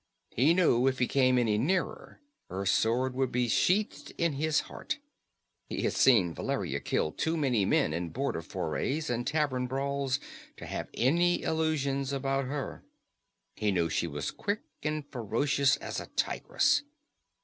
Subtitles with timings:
[0.31, 2.19] He knew if he came any nearer
[2.49, 4.97] her sword would be sheathed in his heart.
[5.67, 10.19] He had seen Valeria kill too many men in border forays and tavern brawls
[10.57, 12.83] to have any illusions about her.
[13.55, 16.81] He knew she was as quick and ferocious as a tigress.